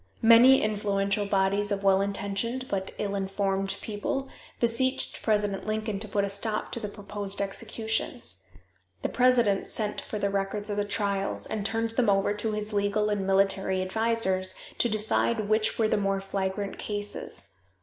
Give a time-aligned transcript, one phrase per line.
[0.23, 4.27] Many influential bodies of well intentioned but ill informed people
[4.59, 8.47] beseeched President Lincoln to put a stop to the proposed executions.
[9.03, 12.73] The president sent for the records of the trials, and turned them over to his
[12.73, 17.49] legal and military advisors to decide which were the more flagrant cases.